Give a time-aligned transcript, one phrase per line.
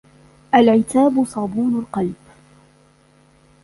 [0.53, 2.15] العتاب صابون القلب